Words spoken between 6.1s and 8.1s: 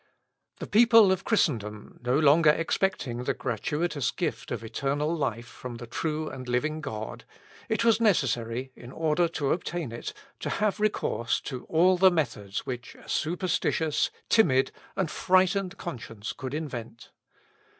and living God, it was